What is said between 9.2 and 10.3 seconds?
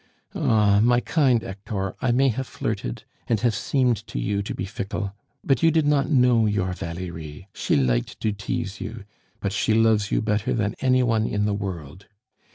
but she loves you